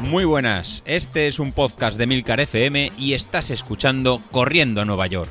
Muy 0.00 0.24
buenas, 0.24 0.82
este 0.86 1.26
es 1.26 1.38
un 1.40 1.52
podcast 1.52 1.98
de 1.98 2.06
Milcar 2.06 2.40
FM 2.40 2.92
y 2.96 3.14
estás 3.14 3.50
escuchando 3.50 4.22
Corriendo 4.30 4.80
a 4.80 4.84
Nueva 4.84 5.06
York. 5.08 5.28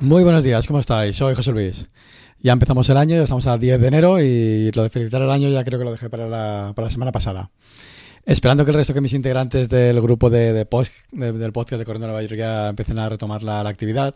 Muy 0.00 0.22
buenos 0.22 0.42
días, 0.42 0.66
¿cómo 0.66 0.78
estáis? 0.78 1.16
Soy 1.16 1.34
José 1.34 1.50
Luis. 1.50 1.88
Ya 2.40 2.52
empezamos 2.52 2.88
el 2.90 2.98
año, 2.98 3.16
ya 3.16 3.22
estamos 3.22 3.46
a 3.46 3.56
10 3.56 3.80
de 3.80 3.88
enero 3.88 4.20
y 4.20 4.70
lo 4.72 4.82
de 4.82 4.90
felicitar 4.90 5.22
el 5.22 5.30
año 5.30 5.48
ya 5.48 5.64
creo 5.64 5.78
que 5.78 5.84
lo 5.84 5.92
dejé 5.92 6.10
para 6.10 6.28
la, 6.28 6.72
para 6.76 6.86
la 6.86 6.92
semana 6.92 7.10
pasada. 7.10 7.50
Esperando 8.26 8.64
que 8.64 8.70
el 8.70 8.78
resto 8.78 8.94
de 8.94 9.02
mis 9.02 9.12
integrantes 9.12 9.68
del 9.68 10.00
grupo 10.00 10.30
de, 10.30 10.64
post, 10.64 10.94
del 11.12 11.52
podcast 11.52 11.78
de 11.78 11.84
Corriendo 11.84 12.06
Nueva 12.06 12.22
York 12.22 12.36
ya 12.36 12.70
empiecen 12.70 12.98
a 12.98 13.06
retomar 13.10 13.42
la, 13.42 13.60
actividad, 13.60 14.14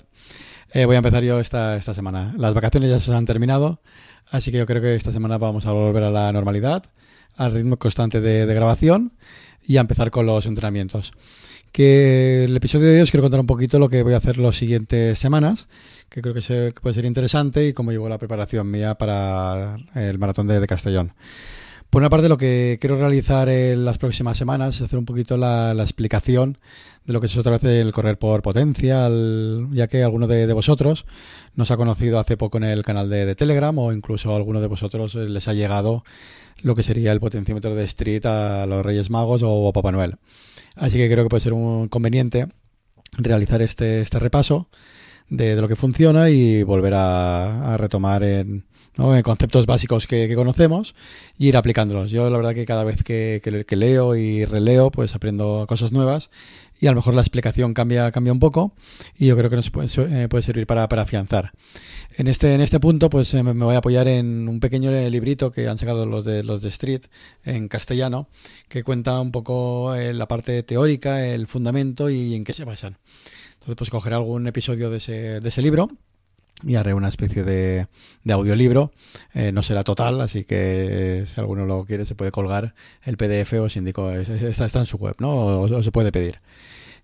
eh, 0.72 0.86
voy 0.86 0.94
a 0.94 0.98
empezar 0.98 1.22
yo 1.22 1.38
esta, 1.38 1.76
esta 1.76 1.92
semana. 1.92 2.32
Las 2.38 2.54
vacaciones 2.54 2.88
ya 2.88 3.00
se 3.00 3.12
han 3.12 3.26
terminado, 3.26 3.82
así 4.30 4.50
que 4.50 4.56
yo 4.56 4.64
creo 4.64 4.80
que 4.80 4.94
esta 4.94 5.12
semana 5.12 5.36
vamos 5.36 5.66
a 5.66 5.72
volver 5.72 6.04
a 6.04 6.10
la 6.10 6.32
normalidad, 6.32 6.84
al 7.36 7.52
ritmo 7.52 7.76
constante 7.76 8.22
de, 8.22 8.46
grabación 8.46 9.12
y 9.62 9.76
a 9.76 9.82
empezar 9.82 10.10
con 10.10 10.24
los 10.24 10.46
entrenamientos. 10.46 11.12
Que 11.70 12.44
el 12.44 12.56
episodio 12.56 12.86
de 12.86 12.94
hoy 12.94 13.00
os 13.02 13.10
quiero 13.10 13.24
contar 13.24 13.40
un 13.40 13.46
poquito 13.46 13.78
lo 13.78 13.90
que 13.90 14.02
voy 14.02 14.14
a 14.14 14.18
hacer 14.18 14.38
las 14.38 14.56
siguientes 14.56 15.18
semanas, 15.18 15.68
que 16.08 16.22
creo 16.22 16.32
que, 16.32 16.72
puede 16.80 16.94
ser 16.94 17.04
interesante 17.04 17.68
y 17.68 17.72
cómo 17.74 17.92
llevo 17.92 18.08
la 18.08 18.16
preparación 18.16 18.70
mía 18.70 18.94
para 18.94 19.76
el 19.94 20.18
maratón 20.18 20.46
de 20.46 20.66
Castellón. 20.66 21.12
Por 21.90 22.02
una 22.02 22.10
parte, 22.10 22.28
lo 22.28 22.36
que 22.36 22.76
quiero 22.82 22.98
realizar 22.98 23.48
en 23.48 23.86
las 23.86 23.96
próximas 23.96 24.36
semanas 24.36 24.76
es 24.76 24.82
hacer 24.82 24.98
un 24.98 25.06
poquito 25.06 25.38
la, 25.38 25.72
explicación 25.72 26.58
de 27.06 27.14
lo 27.14 27.20
que 27.20 27.28
es 27.28 27.36
otra 27.38 27.52
vez 27.52 27.64
el 27.64 27.92
correr 27.92 28.18
por 28.18 28.42
potencia, 28.42 29.08
ya 29.72 29.88
que 29.88 30.02
alguno 30.02 30.26
de, 30.26 30.52
vosotros 30.52 31.06
nos 31.54 31.70
ha 31.70 31.78
conocido 31.78 32.18
hace 32.18 32.36
poco 32.36 32.58
en 32.58 32.64
el 32.64 32.84
canal 32.84 33.08
de, 33.08 33.34
Telegram 33.34 33.76
o 33.78 33.94
incluso 33.94 34.34
a 34.34 34.36
alguno 34.36 34.60
de 34.60 34.66
vosotros 34.66 35.14
les 35.14 35.48
ha 35.48 35.54
llegado 35.54 36.04
lo 36.60 36.74
que 36.74 36.82
sería 36.82 37.10
el 37.10 37.20
potenciómetro 37.20 37.74
de 37.74 37.84
Street 37.84 38.26
a 38.26 38.66
los 38.66 38.84
Reyes 38.84 39.08
Magos 39.08 39.42
o 39.42 39.68
a 39.68 39.72
Papá 39.72 39.90
Noel. 39.90 40.16
Así 40.76 40.98
que 40.98 41.10
creo 41.10 41.24
que 41.24 41.30
puede 41.30 41.40
ser 41.40 41.54
un 41.54 41.88
conveniente 41.88 42.48
realizar 43.12 43.62
este, 43.62 44.02
este 44.02 44.18
repaso 44.18 44.68
de, 45.30 45.58
lo 45.58 45.68
que 45.68 45.76
funciona 45.76 46.28
y 46.28 46.62
volver 46.64 46.92
a 46.94 47.76
retomar 47.78 48.22
en, 48.24 48.66
¿no? 48.98 49.22
conceptos 49.22 49.64
básicos 49.64 50.06
que, 50.06 50.34
conocemos 50.34 50.94
y 51.38 51.48
ir 51.48 51.56
aplicándolos. 51.56 52.10
Yo 52.10 52.28
la 52.28 52.36
verdad 52.36 52.54
que 52.54 52.66
cada 52.66 52.84
vez 52.84 53.02
que, 53.02 53.40
leo 53.70 54.16
y 54.16 54.44
releo 54.44 54.90
pues 54.90 55.14
aprendo 55.14 55.64
cosas 55.68 55.92
nuevas 55.92 56.30
y 56.80 56.86
a 56.86 56.90
lo 56.90 56.96
mejor 56.96 57.14
la 57.14 57.22
explicación 57.22 57.74
cambia, 57.74 58.10
cambia 58.10 58.32
un 58.32 58.40
poco 58.40 58.72
y 59.16 59.26
yo 59.26 59.36
creo 59.36 59.48
que 59.48 59.56
nos 59.56 59.70
puede, 59.70 59.88
eh, 60.24 60.28
puede 60.28 60.42
servir 60.42 60.66
para, 60.66 60.88
para, 60.88 61.02
afianzar. 61.02 61.52
En 62.16 62.26
este, 62.26 62.54
en 62.54 62.60
este 62.60 62.80
punto 62.80 63.08
pues 63.08 63.32
eh, 63.34 63.42
me 63.42 63.52
voy 63.52 63.76
a 63.76 63.78
apoyar 63.78 64.08
en 64.08 64.48
un 64.48 64.60
pequeño 64.60 64.90
librito 65.08 65.52
que 65.52 65.68
han 65.68 65.78
sacado 65.78 66.04
los 66.04 66.24
de, 66.24 66.42
los 66.42 66.60
de 66.60 66.68
Street 66.68 67.02
en 67.44 67.68
castellano 67.68 68.28
que 68.68 68.82
cuenta 68.82 69.20
un 69.20 69.30
poco 69.30 69.94
eh, 69.94 70.12
la 70.12 70.26
parte 70.26 70.62
teórica, 70.64 71.24
el 71.24 71.46
fundamento 71.46 72.10
y 72.10 72.34
en 72.34 72.44
qué 72.44 72.52
se 72.52 72.64
basan. 72.64 72.98
Entonces 73.54 73.76
pues 73.76 73.90
cogeré 73.90 74.16
algún 74.16 74.46
episodio 74.48 74.90
de 74.90 74.98
ese, 74.98 75.40
de 75.40 75.48
ese 75.48 75.62
libro 75.62 75.88
y 76.66 76.74
haré 76.74 76.94
una 76.94 77.08
especie 77.08 77.44
de, 77.44 77.86
de 78.24 78.32
audiolibro. 78.32 78.92
Eh, 79.34 79.52
no 79.52 79.62
será 79.62 79.84
total, 79.84 80.20
así 80.20 80.44
que 80.44 81.26
si 81.32 81.40
alguno 81.40 81.66
lo 81.66 81.84
quiere 81.84 82.06
se 82.06 82.14
puede 82.14 82.30
colgar 82.30 82.74
el 83.04 83.16
PDF, 83.16 83.52
os 83.54 83.76
indico, 83.76 84.10
está, 84.12 84.66
está 84.66 84.80
en 84.80 84.86
su 84.86 84.96
web, 84.96 85.16
¿no? 85.18 85.60
O, 85.60 85.82
se 85.82 85.92
puede 85.92 86.12
pedir. 86.12 86.40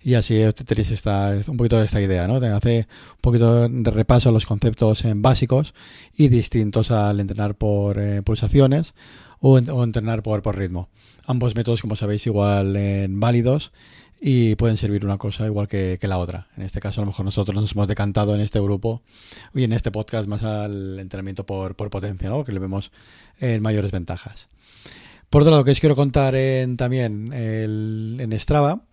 Y 0.02 0.14
así 0.14 0.38
tenéis 0.66 0.90
esta, 0.90 1.32
un 1.48 1.56
poquito 1.56 1.78
de 1.78 1.86
esta 1.86 2.00
idea, 2.00 2.26
¿no? 2.28 2.36
Hace 2.36 2.86
un 3.12 3.20
poquito 3.20 3.68
de 3.68 3.90
repaso 3.90 4.28
a 4.28 4.32
los 4.32 4.44
conceptos 4.44 5.04
en 5.04 5.22
básicos 5.22 5.74
y 6.14 6.28
distintos 6.28 6.90
al 6.90 7.20
entrenar 7.20 7.54
por 7.54 7.98
eh, 7.98 8.20
pulsaciones 8.22 8.92
o, 9.40 9.54
o, 9.54 9.84
entrenar 9.84 10.22
por, 10.22 10.42
por 10.42 10.58
ritmo. 10.58 10.90
Ambos 11.26 11.54
métodos, 11.54 11.80
como 11.80 11.96
sabéis, 11.96 12.26
igual 12.26 12.76
en 12.76 13.18
válidos 13.18 13.72
y 14.26 14.54
pueden 14.54 14.78
servir 14.78 15.04
una 15.04 15.18
cosa 15.18 15.44
igual 15.44 15.68
que, 15.68 15.98
la 16.00 16.16
otra. 16.16 16.48
En 16.56 16.62
este 16.62 16.80
caso, 16.80 17.02
a 17.02 17.04
lo 17.04 17.08
mejor 17.08 17.26
nosotros 17.26 17.54
nos 17.54 17.72
hemos 17.72 17.86
decantado 17.86 18.34
en 18.34 18.40
este 18.40 18.58
grupo 18.58 19.02
y 19.54 19.64
en 19.64 19.74
este 19.74 19.90
podcast 19.90 20.26
más 20.26 20.42
al 20.42 20.98
entrenamiento 20.98 21.44
por, 21.44 21.76
potencia, 21.76 22.30
¿no? 22.30 22.42
que 22.42 22.52
le 22.52 22.58
vemos 22.58 22.90
en 23.38 23.60
mayores 23.60 23.90
ventajas. 23.90 24.46
Por 25.28 25.42
otro 25.42 25.50
lado, 25.50 25.62
que 25.62 25.72
os 25.72 25.80
quiero 25.80 25.94
contar 25.94 26.34
en, 26.36 26.78
también 26.78 27.34
en 27.34 28.40
Strava, 28.40 28.86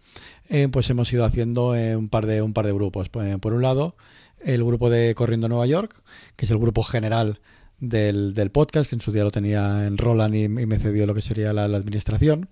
eh, 0.49 0.67
pues 0.69 0.89
hemos 0.89 1.13
ido 1.13 1.23
haciendo 1.23 1.77
eh, 1.77 1.95
un, 1.95 2.09
par 2.09 2.25
de, 2.25 2.41
un 2.41 2.51
par 2.51 2.65
de 2.65 2.73
grupos. 2.73 3.07
Pues, 3.07 3.37
por 3.37 3.53
un 3.53 3.61
lado, 3.61 3.95
el 4.41 4.61
grupo 4.65 4.89
de 4.89 5.15
Corriendo 5.15 5.47
Nueva 5.47 5.65
York, 5.65 5.95
que 6.35 6.43
es 6.43 6.51
el 6.51 6.57
grupo 6.57 6.83
general 6.83 7.39
del, 7.79 8.33
podcast, 8.51 8.89
que 8.89 8.97
en 8.97 9.01
su 9.01 9.13
día 9.13 9.23
lo 9.23 9.31
tenía 9.31 9.87
en 9.87 9.97
Roland 9.97 10.35
y, 10.35 10.49
me 10.49 10.77
cedió 10.77 11.05
lo 11.05 11.15
que 11.15 11.21
sería 11.21 11.53
la 11.53 11.63
administración 11.63 12.49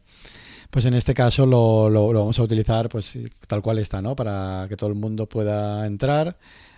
pues 0.69 0.85
en 0.85 0.93
este 0.93 1.13
caso 1.13 1.45
lo, 1.45 1.89
lo, 1.89 2.13
vamos 2.13 2.37
a 2.39 2.43
utilizar 2.43 2.89
pues 2.89 3.17
tal 3.47 3.61
cual 3.61 3.79
está, 3.79 4.01
¿no? 4.01 4.15
Para 4.15 4.67
que 4.69 4.77
todo 4.77 4.89
el 4.89 4.95
mundo 4.95 5.27
pueda 5.27 5.85
entrar, 5.87 6.37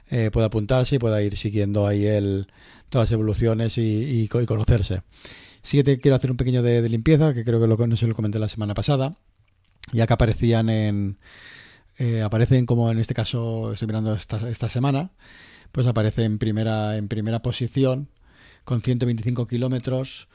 eh, 0.09 0.31
pueda 0.31 0.47
apuntarse 0.47 0.96
y 0.96 1.00
pueda 1.00 1.22
ir 1.22 1.38
siguiendo 1.38 1.88
ahí 1.88 2.06
el, 2.06 2.47
todas 2.90 3.09
las 3.09 3.13
evoluciones 3.13 3.78
y, 3.78 4.28
conocerse. 4.28 5.01
Sí 5.63 5.78
que 5.78 5.84
te 5.84 6.00
quiero 6.00 6.16
hacer 6.16 6.31
un 6.31 6.38
pequeño 6.38 6.63
de, 6.63 6.88
limpieza, 6.90 7.34
que 7.34 7.44
creo 7.44 7.59
que 7.59 7.68
lo, 7.68 7.78
no 7.88 7.97
se 7.97 8.07
lo 8.07 8.16
comenté 8.16 8.40
la 8.40 8.50
semana 8.50 8.74
pasada, 8.74 9.18
ya 9.91 10.07
que 10.07 10.13
aparecían 10.13 10.69
en... 10.69 11.18
Eh, 11.97 12.22
aparecen 12.22 12.66
como 12.66 12.90
en 12.90 12.97
este 12.97 13.13
caso 13.13 13.74
estoy 13.74 13.88
mirando 13.88 14.13
esta, 14.16 14.50
esta 14.50 14.69
semana, 14.69 15.12
pues 15.72 15.85
aparece 15.88 16.24
en 16.24 16.40
primera, 16.40 16.97
en 16.97 17.07
primera 17.07 17.41
posición 17.41 18.09
con 18.63 18.81
125 18.81 19.46
kilómetros, 19.46 20.28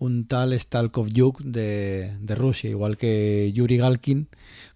un 0.00 0.26
tal 0.26 0.54
Stalkov-Yuk 0.54 1.42
de, 1.42 2.16
de, 2.20 2.34
Rusia, 2.34 2.70
igual 2.70 2.96
que 2.96 3.52
Yuri 3.52 3.76
Galkin 3.76 4.28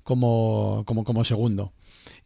como, 0.02 0.84
como, 0.86 1.24
segundo. 1.24 1.72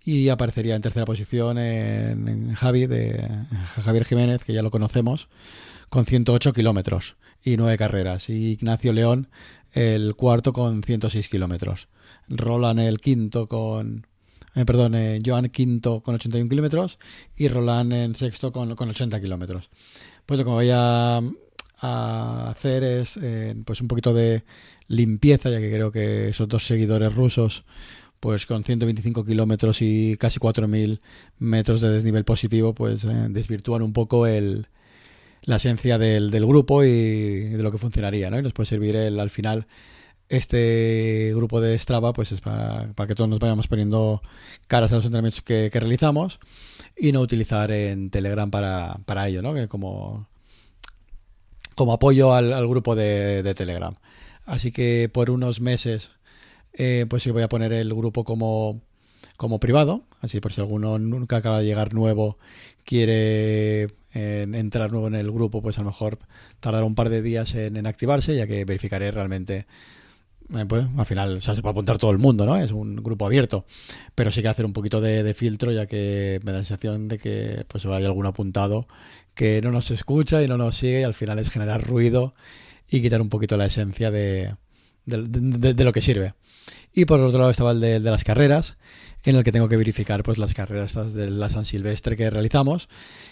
Y 0.05 0.29
aparecería 0.31 0.75
en 0.75 0.83
tercera 0.83 1.07
posición 1.07 1.59
en, 1.59 2.55
Javi 2.55 2.87
de 2.87 3.27
Javier 3.85 4.05
Jiménez, 4.05 4.43
que 4.43 4.53
ya 4.53 4.63
lo 4.63 4.73
conocemos, 4.73 5.29
con 5.89 6.07
108 6.07 6.53
kilómetros 6.53 7.17
y 7.43 7.57
nueve 7.57 7.79
carreras. 7.79 8.29
Y 8.31 8.51
Ignacio 8.51 8.93
León 8.93 9.29
el 9.73 10.17
cuarto 10.17 10.53
con 10.53 10.83
106 10.83 11.29
kilómetros. 11.29 11.89
Roland 12.29 12.81
el 12.81 13.01
quinto 13.01 13.49
con... 13.49 14.07
Eh, 14.57 14.65
perdón, 14.65 14.97
eh, 14.97 15.21
Joan 15.25 15.51
quinto 15.51 16.01
con 16.01 16.17
81 16.17 16.49
kilómetros 16.49 16.99
y 17.37 17.47
Roland 17.47 17.93
en 17.93 18.15
sexto 18.17 18.51
con, 18.51 18.75
con 18.75 18.89
80 18.89 19.21
kilómetros. 19.21 19.71
Pues 20.27 20.43
como 20.43 20.57
vaya 20.57 21.21
a 21.81 22.51
hacer 22.51 22.85
es 22.85 23.19
eh, 23.23 23.55
pues 23.65 23.81
un 23.81 23.89
poquito 23.89 24.13
de 24.13 24.45
limpieza, 24.89 25.51
ya 25.51 25.59
que 25.61 25.71
creo 25.71 25.93
que 25.93 26.29
esos 26.29 26.49
dos 26.49 26.67
seguidores 26.67 27.15
rusos, 27.15 27.65
pues 28.21 28.47
con 28.47 28.65
125 28.65 29.25
kilómetros 29.25 29.83
y 29.83 30.17
casi 30.19 30.41
4.000 30.41 31.01
metros 31.39 31.81
de 31.81 31.91
desnivel 31.91 32.25
positivo, 32.25 32.75
pues 32.75 33.05
eh, 33.05 33.27
desvirtúan 33.31 33.83
un 33.83 33.93
poco 33.93 34.27
el, 34.27 34.67
la 35.45 35.57
esencia 35.57 35.99
del, 35.99 36.31
del, 36.31 36.47
grupo 36.47 36.83
y 36.85 36.89
de 36.91 37.63
lo 37.63 37.71
que 37.71 37.79
funcionaría, 37.79 38.31
¿no? 38.31 38.39
Y 38.39 38.43
nos 38.43 38.53
puede 38.53 38.67
servir 38.67 38.97
el, 38.97 39.21
al 39.21 39.31
final 39.31 39.67
este 40.29 41.33
grupo 41.35 41.61
de 41.61 41.79
Strava, 41.79 42.13
pues 42.13 42.33
es 42.33 42.41
para, 42.41 42.93
que 43.07 43.15
todos 43.15 43.31
nos 43.31 43.39
vayamos 43.39 43.69
poniendo 43.69 44.21
caras 44.67 44.93
a 44.93 44.97
los 44.97 45.05
entrenamientos 45.05 45.43
que, 45.43 45.71
que 45.73 45.81
realizamos 45.81 46.39
y 46.97 47.13
no 47.13 47.21
utilizar 47.21 47.71
en 47.71 48.11
Telegram 48.11 48.51
para, 48.51 48.99
para 49.07 49.29
ello, 49.29 49.43
¿no? 49.43 49.55
Que 49.55 49.69
como 49.69 50.29
como 51.79 51.93
apoyo 51.93 52.35
al, 52.35 52.67
grupo 52.69 52.97
de, 52.97 53.55
Telegram. 53.55 53.95
Así 54.45 54.73
que 54.73 55.09
por 55.13 55.31
unos 55.31 55.61
meses, 55.61 56.11
eh, 56.73 57.07
pues 57.09 57.23
sí 57.23 57.31
voy 57.31 57.45
a 57.45 57.49
poner 57.49 57.73
el 57.73 57.95
grupo 57.95 58.25
como, 58.25 58.81
como 59.37 59.61
privado, 59.61 60.03
así 60.21 60.41
por 60.41 60.53
si 60.53 60.61
alguno 60.61 60.99
nunca 60.99 61.37
acaba 61.37 61.61
de 61.61 61.67
llegar 61.67 61.95
nuevo, 61.95 62.37
quiere 62.85 63.85
eh, 64.13 64.47
entrar 64.53 64.91
nuevo 64.91 65.07
en 65.07 65.15
el 65.15 65.31
grupo, 65.31 65.63
pues 65.63 65.79
a 65.79 65.83
lo 65.83 65.87
mejor 65.87 66.19
tardará 66.59 66.85
un 66.85 66.97
par 66.97 67.11
de 67.11 67.23
días 67.23 67.55
en, 67.55 67.87
activarse, 67.87 68.35
ya 68.35 68.49
que 68.49 68.65
verificaré 68.65 69.13
realmente 69.13 69.67
eh, 70.57 70.67
pues, 70.67 70.85
al 70.97 71.07
final 71.07 71.41
se 71.41 71.55
puede 71.63 71.71
apuntar 71.71 71.99
todo 71.99 72.11
el 72.11 72.19
mundo, 72.19 72.45
¿no? 72.45 72.57
Es 72.57 72.73
un 72.73 72.97
grupo 72.97 73.25
abierto. 73.25 73.67
Pero 74.17 74.33
sí 74.33 74.43
que 74.43 74.49
hacer 74.49 74.65
un 74.65 74.73
poquito 74.73 75.01
de, 75.01 75.23
de, 75.23 75.35
filtro, 75.35 75.71
ya 75.71 75.87
que 75.87 76.41
me 76.43 76.51
da 76.51 76.59
la 76.59 76.65
sensación 76.65 77.07
de 77.07 77.19
que 77.19 77.65
pues 77.69 77.87
hay 77.87 78.05
algún 78.05 78.27
apuntado 78.27 78.89
que 79.39 79.63
no 79.63 79.71
nos 79.71 79.93
escucha 79.93 80.43
y 80.43 80.49
no 80.49 80.59
nos 80.59 80.75
sigue 80.75 81.03
y 81.03 81.05
al 81.05 81.15
final 81.15 81.39
es 81.39 81.49
generar 81.49 81.87
ruido 81.87 82.35
y 82.91 83.01
quitar 83.01 83.23
un 83.23 83.29
poquito 83.29 83.57
la 83.57 83.67
esencia 83.67 84.11
de, 84.11 84.57
lo 85.07 85.93
que 85.93 86.03
sirve. 86.03 86.35
Y 86.95 87.05
por 87.05 87.21
otro 87.21 87.39
lado 87.39 87.51
estaba 87.51 87.73
el 87.73 87.81
de, 87.81 88.01
las 88.01 88.25
carreras, 88.25 88.77
en 89.25 89.37
el 89.37 89.45
que 89.45 89.53
tengo 89.53 89.69
que 89.69 89.77
verificar 89.77 90.23
pues 90.23 90.39
las 90.39 90.55
carreras 90.55 91.15
de 91.15 91.31
la 91.31 91.51
San 91.51 91.67
Silvestre 91.67 92.17
que 92.17 92.31
realizamos, 92.31 92.89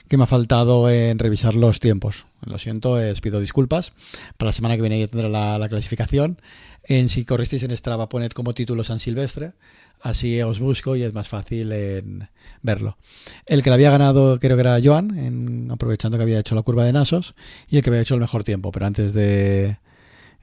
que 0.09 0.17
me 0.17 0.25
ha 0.25 0.27
faltado 0.27 0.91
en 0.91 1.19
revisar 1.19 1.55
los 1.55 1.81
tiempos. 1.81 2.27
Lo 2.43 2.59
siento, 2.59 2.99
les 2.99 3.21
pido 3.21 3.41
disculpas. 3.41 3.93
Para 4.37 4.51
la 4.51 4.53
semana 4.53 4.77
que 4.77 4.83
viene 4.83 5.01
ya 5.01 5.09
tendré 5.09 5.29
la, 5.29 5.67
clasificación. 5.69 6.41
En 6.85 7.09
si 7.09 7.25
corristeis 7.25 7.63
en 7.65 7.77
Strava, 7.77 8.09
poned 8.09 8.31
como 8.31 8.55
título 8.55 8.85
San 8.85 9.01
Silvestre, 9.01 9.55
así 10.01 10.41
os 10.43 10.61
busco 10.61 10.95
y 10.95 11.03
es 11.03 11.13
más 11.13 11.29
fácil 11.29 11.73
en 11.73 12.29
verlo. 12.63 12.99
El 13.47 13.63
que 13.63 13.71
le 13.71 13.75
había 13.75 13.91
ganado 13.91 14.39
creo 14.39 14.57
que 14.57 14.61
era 14.61 14.79
Joan, 14.83 15.19
en, 15.19 15.71
aprovechando 15.71 16.17
que 16.19 16.23
había 16.23 16.39
hecho 16.39 16.55
la 16.55 16.63
curva 16.63 16.85
de 16.85 16.93
Nasos, 16.93 17.35
y 17.69 17.79
el 17.79 17.83
que 17.83 17.91
había 17.91 18.03
hecho 18.03 18.15
el 18.15 18.21
mejor 18.21 18.45
tiempo, 18.45 18.71
pero 18.71 18.87
antes 18.87 19.13
de 19.13 19.79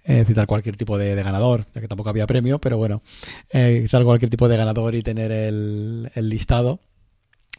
citar 0.06 0.48
cualquier 0.48 0.76
tipo 0.76 0.98
de, 0.98 1.16
ganador, 1.16 1.66
ya 1.74 1.82
que 1.82 1.88
tampoco 1.88 2.10
había 2.10 2.28
premio, 2.28 2.60
pero 2.60 2.78
bueno, 2.78 3.02
eh, 3.50 3.80
citar 3.84 4.04
cualquier 4.04 4.30
tipo 4.30 4.50
de 4.50 4.58
ganador 4.58 4.96
y 4.96 5.02
tener 5.02 5.32
el, 5.32 6.10
listado, 6.16 6.82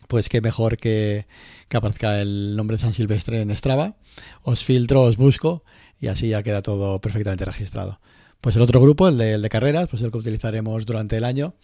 pues 0.08 0.28
qué 0.28 0.40
mejor 0.40 0.76
que, 0.76 1.26
que 1.68 1.76
aparezca 1.76 2.20
el 2.20 2.56
nombre 2.56 2.76
de 2.76 2.82
San 2.82 2.94
Silvestre 2.94 3.40
en 3.40 3.54
Strava. 3.56 3.96
Os 4.42 4.64
filtro, 4.64 5.02
os 5.02 5.16
busco 5.16 5.64
y 6.00 6.08
así 6.08 6.28
ya 6.28 6.42
queda 6.42 6.62
todo 6.62 7.00
perfectamente 7.00 7.44
registrado. 7.44 7.98
Pues 8.44 8.56
el 8.56 8.62
otro 8.62 8.78
grupo, 8.78 9.08
el 9.08 9.16
de, 9.16 9.48
carreras, 9.48 9.88
pues 9.88 10.02
el 10.02 10.10
que 10.10 10.18
utilizaremos 10.18 10.84
durante 10.84 11.16
el 11.16 11.24
año 11.24 11.54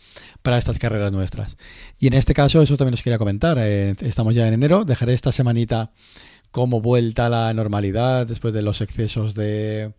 para 0.40 0.56
estas 0.56 0.78
carreras 0.78 1.12
nuestras. 1.12 1.58
Y 1.98 2.06
en 2.06 2.14
este 2.14 2.32
caso, 2.32 2.62
eso 2.62 2.78
también 2.78 2.94
os 2.94 3.02
quería 3.02 3.18
comentar. 3.18 3.58
Eh, 3.60 3.94
estamos 4.00 4.34
ya 4.34 4.48
en 4.48 4.54
enero, 4.54 4.86
dejaré 4.86 5.12
esta 5.12 5.30
semanita 5.30 5.92
como 6.50 6.80
vuelta 6.80 7.26
a 7.26 7.30
la 7.30 7.54
normalidad 7.54 8.26
después 8.26 8.52
de 8.54 8.62
los 8.62 8.80
excesos 8.80 9.34
de, 9.34 9.92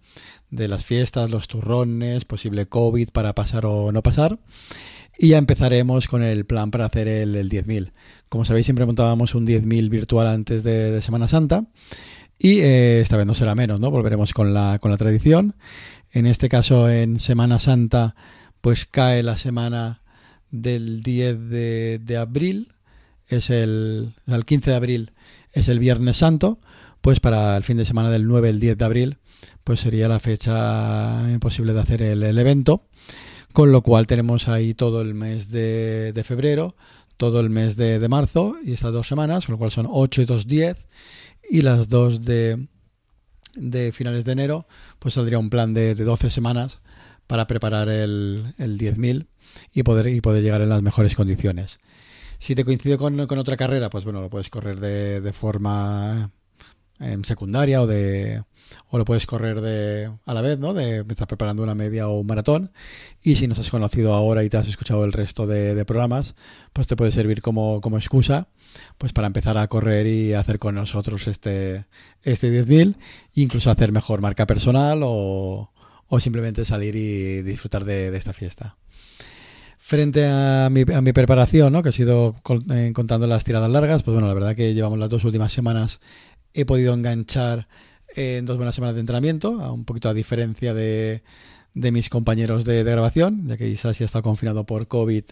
de 0.49 0.67
las 0.67 0.85
fiestas, 0.85 1.31
los 1.31 1.47
turrones, 1.47 2.25
posible 2.25 2.67
COVID 2.67 3.09
para 3.09 3.33
pasar 3.33 3.65
o 3.65 3.91
no 3.91 4.03
pasar. 4.03 4.37
Y 5.17 5.29
ya 5.29 5.37
empezaremos 5.37 6.07
con 6.07 6.23
el 6.23 6.45
plan 6.45 6.71
para 6.71 6.85
hacer 6.85 7.07
el, 7.07 7.35
el 7.35 7.49
10.000. 7.49 7.91
Como 8.27 8.45
sabéis, 8.45 8.65
siempre 8.65 8.85
montábamos 8.85 9.35
un 9.35 9.45
10.000 9.45 9.89
virtual 9.89 10.27
antes 10.27 10.63
de, 10.63 11.01
Semana 11.01 11.27
Santa. 11.27 11.65
Y 12.39 12.59
eh, 12.59 13.01
esta 13.01 13.17
vez 13.17 13.25
no 13.25 13.35
será 13.35 13.53
menos, 13.53 13.79
¿no? 13.79 13.91
Volveremos 13.91 14.33
con 14.33 14.53
la, 14.53 14.79
con 14.79 14.89
la 14.89 14.97
tradición. 14.97 15.55
En 16.11 16.25
este 16.25 16.49
caso, 16.49 16.89
en 16.89 17.19
Semana 17.19 17.59
Santa, 17.59 18.15
pues 18.61 18.85
cae 18.85 19.21
la 19.21 19.37
semana 19.37 20.01
del 20.49 21.03
10 21.03 21.49
de, 21.49 22.17
abril. 22.17 22.73
Es 23.27 23.49
el, 23.49 24.13
el 24.27 24.45
15 24.45 24.71
de 24.71 24.75
abril, 24.75 25.11
es 25.51 25.67
el 25.67 25.79
Viernes 25.79 26.17
Santo. 26.17 26.59
Pues 27.01 27.19
para 27.19 27.57
el 27.57 27.63
fin 27.63 27.77
de 27.77 27.85
semana 27.85 28.11
del 28.11 28.27
9 28.27 28.49
el 28.49 28.59
10 28.59 28.77
de 28.77 28.85
abril, 28.85 29.17
pues 29.63 29.79
sería 29.79 30.07
la 30.07 30.19
fecha 30.19 31.29
imposible 31.31 31.73
de 31.73 31.79
hacer 31.79 32.01
el, 32.03 32.37
evento. 32.37 32.83
Con 33.53 33.71
lo 33.71 33.81
cual 33.81 34.07
tenemos 34.07 34.47
ahí 34.47 34.73
todo 34.73 35.01
el 35.01 35.13
mes 35.13 35.49
de, 35.49 36.21
febrero, 36.23 36.75
todo 37.17 37.39
el 37.39 37.49
mes 37.49 37.75
de, 37.75 37.99
de, 37.99 38.07
marzo 38.07 38.55
y 38.63 38.73
estas 38.73 38.93
dos 38.93 39.07
semanas, 39.07 39.45
con 39.45 39.53
lo 39.53 39.59
cual 39.59 39.71
son 39.71 39.87
8 39.89 40.21
y 40.21 40.25
2, 40.25 40.47
10 40.47 40.77
y 41.49 41.61
las 41.63 41.89
dos 41.89 42.23
de, 42.23 42.67
de 43.55 43.91
finales 43.91 44.23
de 44.23 44.31
enero, 44.31 44.67
pues 44.99 45.15
saldría 45.15 45.39
un 45.39 45.49
plan 45.49 45.73
de, 45.73 45.95
de 45.95 46.03
12 46.03 46.29
semanas 46.29 46.79
para 47.27 47.47
preparar 47.47 47.89
el, 47.89 48.53
el 48.57 48.77
10.000 48.77 49.27
y 49.73 49.83
poder, 49.83 50.07
y 50.07 50.21
poder 50.21 50.43
llegar 50.43 50.61
en 50.61 50.69
las 50.69 50.81
mejores 50.81 51.15
condiciones. 51.15 51.79
Si 52.41 52.55
te 52.55 52.65
coincide 52.65 52.97
con, 52.97 53.27
con 53.27 53.37
otra 53.37 53.55
carrera, 53.55 53.91
pues 53.91 54.03
bueno, 54.03 54.19
lo 54.19 54.31
puedes 54.31 54.49
correr 54.49 54.79
de, 54.79 55.21
de 55.21 55.31
forma 55.31 56.31
en 56.99 57.23
secundaria 57.23 57.83
o 57.83 57.85
de 57.85 58.41
o 58.89 58.97
lo 58.97 59.05
puedes 59.05 59.27
correr 59.27 59.61
de 59.61 60.11
a 60.25 60.33
la 60.33 60.41
vez, 60.41 60.57
¿no? 60.57 60.73
De 60.73 61.05
estás 61.07 61.27
preparando 61.27 61.61
una 61.61 61.75
media 61.75 62.07
o 62.07 62.19
un 62.19 62.25
maratón 62.25 62.71
y 63.21 63.35
si 63.35 63.47
nos 63.47 63.59
has 63.59 63.69
conocido 63.69 64.15
ahora 64.15 64.43
y 64.43 64.49
te 64.49 64.57
has 64.57 64.67
escuchado 64.67 65.05
el 65.05 65.13
resto 65.13 65.45
de, 65.45 65.75
de 65.75 65.85
programas, 65.85 66.33
pues 66.73 66.87
te 66.87 66.95
puede 66.95 67.11
servir 67.11 67.43
como, 67.43 67.79
como 67.79 67.97
excusa 67.97 68.47
pues 68.97 69.13
para 69.13 69.27
empezar 69.27 69.59
a 69.59 69.67
correr 69.67 70.07
y 70.07 70.33
hacer 70.33 70.57
con 70.57 70.73
nosotros 70.73 71.27
este, 71.27 71.85
este 72.23 72.65
10.000, 72.65 72.95
incluso 73.35 73.69
hacer 73.69 73.91
mejor 73.91 74.19
marca 74.19 74.47
personal 74.47 75.01
o, 75.03 75.71
o 76.07 76.19
simplemente 76.19 76.65
salir 76.65 76.95
y 76.95 77.43
disfrutar 77.43 77.85
de, 77.85 78.15
esta 78.17 78.33
fiesta. 78.33 78.77
Frente 79.91 80.25
a 80.25 80.69
mi, 80.71 80.85
a 80.93 81.01
mi 81.01 81.11
preparación, 81.11 81.73
¿no? 81.73 81.83
que 81.83 81.89
he 81.89 81.91
sido 81.91 82.33
eh, 82.73 82.91
contando 82.95 83.27
las 83.27 83.43
tiradas 83.43 83.69
largas, 83.69 84.03
pues 84.03 84.13
bueno, 84.13 84.29
la 84.29 84.33
verdad 84.33 84.55
que 84.55 84.73
llevamos 84.73 84.97
las 84.97 85.09
dos 85.09 85.25
últimas 85.25 85.51
semanas, 85.51 85.99
he 86.53 86.63
podido 86.63 86.93
enganchar 86.93 87.67
en 88.15 88.45
dos 88.45 88.55
buenas 88.55 88.73
semanas 88.73 88.95
de 88.95 89.01
entrenamiento, 89.01 89.61
a 89.61 89.73
un 89.73 89.83
poquito 89.83 90.07
a 90.07 90.13
diferencia 90.13 90.73
de, 90.73 91.23
mis 91.73 92.07
compañeros 92.07 92.63
de, 92.63 92.85
grabación, 92.85 93.49
ya 93.49 93.57
que 93.57 93.67
Isasi 93.67 94.03
ha 94.03 94.05
estado 94.05 94.23
confinado 94.23 94.65
por 94.65 94.87
COVID 94.87 95.25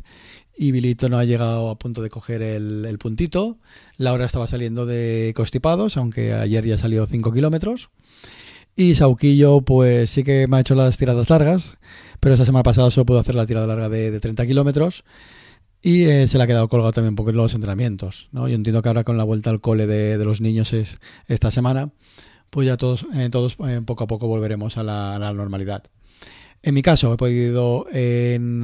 y 0.57 0.71
Bilito 0.73 1.07
no 1.07 1.19
ha 1.19 1.23
llegado 1.23 1.69
a 1.69 1.79
punto 1.79 2.01
de 2.01 2.09
coger 2.09 2.41
el, 2.41 2.97
puntito. 2.99 3.59
Laura 3.95 4.25
estaba 4.25 4.45
saliendo 4.45 4.85
de 4.85 5.31
constipados, 5.37 5.95
aunque 5.95 6.33
ayer 6.33 6.65
ya 6.65 6.77
salió 6.77 7.05
5 7.05 7.31
kilómetros. 7.31 7.91
Y 8.79 8.95
Sauquillo, 8.95 9.59
pues 9.59 10.09
sí 10.09 10.23
que 10.23 10.47
me 10.47 10.55
ha 10.55 10.59
hecho 10.61 10.73
las 10.73 10.97
tiradas 10.97 11.29
largas, 11.29 11.75
pero 12.21 12.33
esta 12.33 12.45
semana 12.45 12.63
pasada 12.63 12.89
solo 12.89 13.05
pudo 13.05 13.19
hacer 13.19 13.35
la 13.35 13.45
tirada 13.45 13.67
larga 13.67 13.89
de, 13.89 14.17
30 14.21 14.47
kilómetros. 14.47 15.03
Y 15.81 16.03
eh, 16.03 16.29
se 16.29 16.37
le 16.37 16.45
ha 16.45 16.47
quedado 16.47 16.69
colgado 16.69 16.93
también 16.93 17.09
un 17.09 17.15
poco 17.17 17.33
los 17.33 17.53
entrenamientos. 17.53 18.29
¿no? 18.31 18.47
Yo 18.47 18.55
entiendo 18.55 18.81
que 18.81 18.87
ahora 18.87 19.03
con 19.03 19.17
la 19.17 19.25
vuelta 19.25 19.49
al 19.49 19.59
cole 19.59 19.85
de, 19.85 20.23
los 20.23 20.39
niños 20.39 20.71
es 20.71 20.99
esta 21.27 21.51
semana, 21.51 21.91
pues 22.49 22.67
ya 22.67 22.77
todos, 22.77 23.05
eh, 23.15 23.27
todos 23.29 23.57
eh, 23.67 23.81
poco 23.85 24.05
a 24.05 24.07
poco 24.07 24.27
volveremos 24.27 24.77
a 24.77 24.83
la 24.83 25.33
normalidad. 25.33 25.83
En 26.63 26.73
mi 26.73 26.81
caso, 26.81 27.13
he 27.13 27.17
podido 27.17 27.85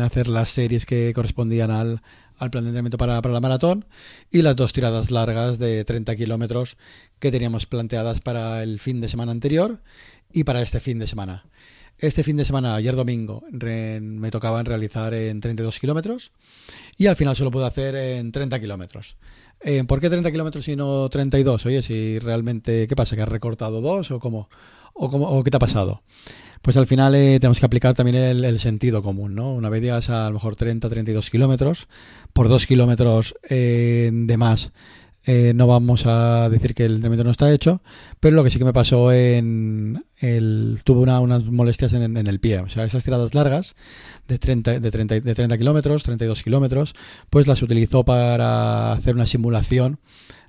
hacer 0.01 0.29
las 0.29 0.49
series 0.49 0.85
que 0.85 1.11
correspondían 1.13 1.71
al, 1.71 2.01
plan 2.37 2.63
de 2.63 2.69
entrenamiento 2.69 2.97
para, 2.97 3.21
la 3.21 3.41
maratón 3.41 3.85
y 4.31 4.41
las 4.41 4.55
dos 4.55 4.73
tiradas 4.73 5.11
largas 5.11 5.59
de 5.59 5.83
30 5.85 6.15
kilómetros 6.15 6.77
que 7.19 7.31
teníamos 7.31 7.65
planteadas 7.65 8.21
para 8.21 8.63
el 8.63 8.79
fin 8.79 9.01
de 9.01 9.09
semana 9.09 9.31
anterior 9.31 9.81
y 10.31 10.43
para 10.43 10.61
este 10.61 10.79
fin 10.79 10.99
de 10.99 11.07
semana. 11.07 11.45
Este 11.97 12.23
fin 12.23 12.35
de 12.35 12.43
semana, 12.43 12.75
ayer 12.75 12.95
domingo, 12.95 13.43
me 13.51 14.29
tocaban 14.29 14.65
realizar 14.65 15.13
en 15.13 15.39
32 15.39 15.79
kilómetros 15.79 16.31
y 16.97 17.07
al 17.07 17.15
final 17.15 17.35
solo 17.35 17.51
pude 17.51 17.65
hacer 17.65 17.95
en 17.95 18.31
30 18.31 18.59
kilómetros. 18.59 19.15
Eh, 19.61 19.83
¿Por 19.85 20.01
qué 20.01 20.09
30 20.09 20.31
kilómetros 20.31 20.67
y 20.67 20.75
no 20.75 21.09
32? 21.09 21.65
Oye, 21.65 21.81
si 21.81 22.19
realmente, 22.19 22.87
¿qué 22.87 22.95
pasa? 22.95 23.15
¿Que 23.15 23.21
has 23.21 23.29
recortado 23.29 23.79
dos 23.79 24.11
o 24.11 24.19
cómo? 24.19 24.49
¿O, 24.93 25.09
cómo, 25.09 25.29
o 25.29 25.43
qué 25.43 25.51
te 25.51 25.57
ha 25.57 25.59
pasado? 25.59 26.03
Pues 26.65 26.77
al 26.77 26.87
final 26.87 27.13
eh, 27.13 27.37
tenemos 27.39 27.59
que 27.59 27.65
aplicar 27.67 27.93
también 27.93 28.15
el, 28.15 28.59
sentido 28.59 29.03
común, 29.03 29.35
¿no? 29.35 29.53
Una 29.53 29.69
vez 29.69 29.83
llegas 29.83 30.09
a, 30.09 30.25
lo 30.29 30.33
mejor 30.33 30.55
30, 30.55 30.89
32 30.89 31.29
kilómetros, 31.29 31.87
por 32.33 32.49
dos 32.49 32.65
kilómetros 32.65 33.35
eh, 33.47 34.09
de 34.11 34.37
más 34.37 34.71
eh, 35.27 35.53
no 35.55 35.65
vamos 35.65 36.05
a 36.05 36.49
decir 36.49 36.75
que 36.75 36.85
el 36.85 36.95
entrenamiento 36.95 37.23
no 37.23 37.31
está 37.31 37.51
hecho, 37.51 37.81
pero 38.19 38.35
lo 38.35 38.43
que 38.43 38.51
sí 38.51 38.59
que 38.59 38.65
me 38.65 38.73
pasó 38.73 39.11
en 39.11 40.05
el, 40.19 40.81
tuve 40.83 40.99
unas 40.99 41.45
molestias 41.45 41.93
en, 41.93 42.15
el 42.15 42.39
pie, 42.39 42.59
o 42.59 42.69
sea, 42.69 42.83
esas 42.83 43.03
tiradas 43.03 43.33
largas 43.33 43.75
de 44.27 44.37
30, 44.37 44.79
de 44.79 44.91
30, 44.91 45.19
de 45.21 45.35
30 45.35 45.57
kilómetros, 45.57 46.03
32 46.03 46.43
kilómetros, 46.43 46.93
pues 47.31 47.47
las 47.47 47.63
utilizó 47.63 48.05
para 48.05 48.91
hacer 48.93 49.15
una 49.15 49.25
simulación 49.25 49.99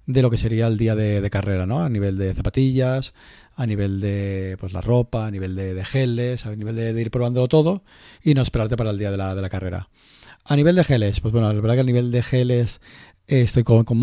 de 0.04 0.20
lo 0.20 0.30
que 0.30 0.36
sería 0.36 0.66
el 0.66 0.76
día 0.76 0.94
de, 0.94 1.30
carrera, 1.30 1.64
¿no? 1.64 1.82
A 1.82 1.88
nivel 1.88 2.18
de 2.18 2.34
zapatillas, 2.34 3.14
a 3.54 3.66
nivel 3.66 4.00
de 4.00 4.56
pues 4.60 4.74
la 4.74 4.82
ropa, 4.82 5.26
a 5.26 5.30
nivel 5.30 5.56
de, 5.56 5.82
geles, 5.86 6.44
a 6.44 6.54
nivel 6.54 6.76
de, 6.76 7.00
ir 7.00 7.10
probándolo 7.10 7.48
todo 7.48 7.82
y 8.22 8.34
no 8.34 8.42
esperarte 8.42 8.76
para 8.76 8.90
el 8.90 8.98
día 8.98 9.10
de 9.10 9.16
la, 9.16 9.34
de 9.34 9.40
la 9.40 9.48
carrera. 9.48 9.88
A 10.44 10.54
nivel 10.54 10.76
de 10.76 10.84
geles, 10.84 11.20
pues 11.20 11.32
bueno, 11.32 11.50
la 11.50 11.60
verdad 11.60 11.74
que 11.74 11.80
a 11.80 11.84
nivel 11.84 12.12
de 12.12 12.22
geles 12.22 12.80
eh, 13.26 13.40
estoy 13.40 13.64
con, 13.64 13.84
con 13.84 13.98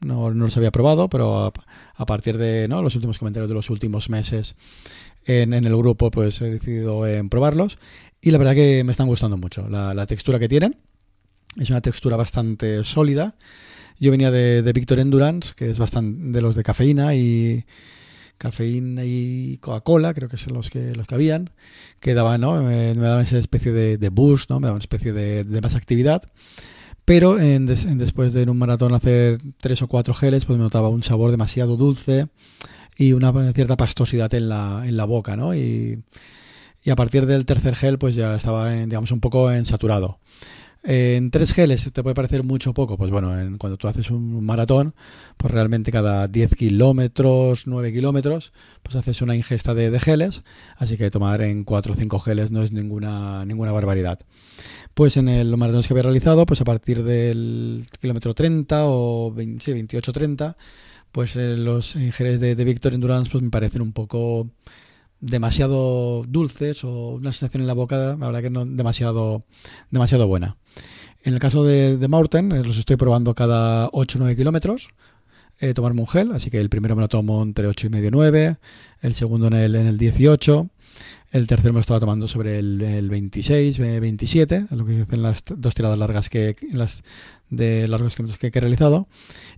no, 0.00 0.30
no, 0.30 0.44
los 0.44 0.56
había 0.56 0.70
probado, 0.70 1.08
pero 1.08 1.52
a, 1.94 2.06
partir 2.06 2.38
de 2.38 2.68
¿no? 2.68 2.82
los 2.82 2.94
últimos 2.94 3.18
comentarios 3.18 3.48
de 3.48 3.54
los 3.54 3.70
últimos 3.70 4.10
meses 4.10 4.56
en, 5.24 5.52
el 5.52 5.76
grupo, 5.76 6.10
pues 6.10 6.40
he 6.40 6.50
decidido 6.50 7.06
en 7.06 7.28
probarlos 7.28 7.78
y 8.20 8.30
la 8.30 8.38
verdad 8.38 8.54
que 8.54 8.84
me 8.84 8.92
están 8.92 9.06
gustando 9.06 9.36
mucho. 9.36 9.68
La, 9.68 10.06
textura 10.06 10.38
que 10.38 10.48
tienen 10.48 10.76
es 11.56 11.70
una 11.70 11.80
textura 11.80 12.16
bastante 12.16 12.84
sólida. 12.84 13.34
Yo 13.98 14.10
venía 14.10 14.30
de, 14.30 14.62
de 14.62 14.72
Victor 14.72 14.98
Endurance, 14.98 15.54
que 15.56 15.70
es 15.70 15.78
bastante 15.78 16.32
de 16.32 16.42
los 16.42 16.54
de 16.54 16.62
cafeína 16.62 17.14
y 17.14 17.64
cafeína 18.36 19.02
y 19.04 19.56
Coca-Cola, 19.58 20.12
creo 20.12 20.28
que 20.28 20.36
son 20.36 20.52
los 20.52 20.68
que 20.68 20.94
los 20.94 21.06
que 21.06 21.14
habían, 21.14 21.50
que 22.00 22.12
daban, 22.12 22.42
¿no? 22.42 22.62
me, 22.62 22.92
daban 22.92 23.24
esa 23.24 23.38
especie 23.38 23.72
de, 23.72 23.96
de, 23.96 24.08
boost, 24.10 24.50
¿no? 24.50 24.60
me 24.60 24.66
daban 24.66 24.76
una 24.76 24.82
especie 24.82 25.14
de 25.14 25.60
más 25.62 25.74
actividad. 25.74 26.22
Pero 27.06 27.38
en 27.38 27.66
después 27.66 28.32
de 28.32 28.42
en 28.42 28.50
un 28.50 28.58
maratón 28.58 28.92
hacer 28.92 29.38
tres 29.58 29.80
o 29.80 29.86
cuatro 29.86 30.12
geles, 30.12 30.44
pues 30.44 30.58
me 30.58 30.64
notaba 30.64 30.88
un 30.88 31.04
sabor 31.04 31.30
demasiado 31.30 31.76
dulce 31.76 32.26
y 32.96 33.12
una 33.12 33.32
cierta 33.52 33.76
pastosidad 33.76 34.34
en 34.34 34.48
la, 34.48 34.82
en 34.84 34.96
la 34.96 35.04
boca, 35.04 35.36
¿no? 35.36 35.54
Y, 35.54 36.02
a 36.90 36.96
partir 36.96 37.26
del 37.26 37.46
tercer 37.46 37.76
gel, 37.76 37.98
pues 37.98 38.14
ya 38.16 38.36
estaba, 38.36 38.70
digamos, 38.72 39.12
un 39.12 39.20
poco 39.20 39.52
en 39.52 39.66
saturado. 39.66 40.18
En 40.82 41.32
tres 41.32 41.52
geles 41.52 41.90
te 41.92 42.02
puede 42.02 42.14
parecer 42.14 42.44
mucho 42.44 42.74
poco. 42.74 42.96
Pues 42.96 43.10
bueno, 43.10 43.38
en, 43.38 43.58
cuando 43.58 43.76
tú 43.76 43.88
haces 43.88 44.10
un 44.10 44.44
maratón, 44.44 44.94
pues 45.36 45.52
realmente 45.52 45.90
cada 45.90 46.28
10 46.28 46.54
kilómetros, 46.54 47.66
9 47.66 47.92
kilómetros, 47.92 48.52
pues 48.84 48.94
haces 48.96 49.20
una 49.22 49.34
ingesta 49.34 49.74
de, 49.74 49.98
geles. 49.98 50.42
Así 50.76 50.96
que 50.96 51.10
tomar 51.10 51.42
en 51.42 51.64
4 51.64 51.92
o 51.92 51.96
5 51.96 52.18
geles 52.20 52.50
no 52.52 52.62
es 52.62 52.70
ninguna, 52.70 53.44
ninguna 53.44 53.72
barbaridad. 53.72 54.20
Pues 54.96 55.18
en 55.18 55.28
el 55.28 55.54
maratón 55.58 55.82
que 55.82 55.92
había 55.92 56.04
realizado, 56.04 56.46
pues 56.46 56.62
a 56.62 56.64
partir 56.64 57.04
del 57.04 57.84
kilómetro 58.00 58.32
30 58.32 58.86
o 58.86 59.30
28-30, 59.30 60.56
pues 61.12 61.36
eh, 61.36 61.54
los 61.54 61.92
geles 61.92 62.40
de, 62.40 62.54
de 62.54 62.64
Victor 62.64 62.94
Endurance 62.94 63.30
pues 63.30 63.42
me 63.42 63.50
parecen 63.50 63.82
un 63.82 63.92
poco 63.92 64.48
demasiado 65.20 66.24
dulces 66.26 66.82
o 66.82 67.16
una 67.16 67.32
sensación 67.32 67.60
en 67.60 67.66
la 67.66 67.74
boca, 67.74 68.16
la 68.18 68.26
verdad 68.26 68.40
que 68.40 68.48
no 68.48 68.64
demasiado, 68.64 69.42
demasiado 69.90 70.28
buena. 70.28 70.56
En 71.22 71.34
el 71.34 71.40
caso 71.40 71.62
de, 71.62 71.98
de 71.98 72.06
eh, 72.06 72.62
los 72.64 72.78
estoy 72.78 72.96
probando 72.96 73.34
cada 73.34 73.90
8 73.92 74.16
o 74.16 74.20
9 74.20 74.34
kilómetros. 74.34 74.88
Eh, 75.58 75.74
tomarme 75.74 76.00
un 76.00 76.08
gel, 76.08 76.32
así 76.32 76.50
que 76.50 76.58
el 76.58 76.70
primero 76.70 76.96
me 76.96 77.02
lo 77.02 77.08
tomo 77.08 77.42
entre 77.42 77.66
8 77.66 77.88
y 77.88 77.90
medio 77.90 78.08
y 78.08 78.12
9, 78.12 78.56
el 79.02 79.14
segundo 79.14 79.48
en 79.48 79.52
el, 79.52 79.74
en 79.76 79.88
el 79.88 79.98
18, 79.98 80.70
el 81.32 81.46
tercero 81.46 81.72
me 81.72 81.78
lo 81.78 81.80
estaba 81.80 82.00
tomando 82.00 82.28
sobre 82.28 82.58
el, 82.58 82.80
el 82.80 83.08
26, 83.10 83.78
27, 83.78 84.66
lo 84.70 84.84
que 84.84 85.02
hacen 85.02 85.22
las 85.22 85.42
dos 85.46 85.74
tiradas 85.74 85.98
largas 85.98 86.30
que 86.30 86.56
las 86.72 87.02
de 87.50 87.86
largos 87.88 88.14
kilómetros 88.14 88.38
que, 88.38 88.56
he 88.56 88.60
realizado. 88.60 89.08